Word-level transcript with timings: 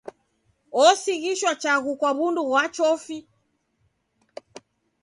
Osighishwa 0.83 1.51
chaghu 1.61 1.91
kwa 1.99 2.11
w'undu 2.17 2.41
ghwa 2.47 2.63
chofi. 2.75 3.17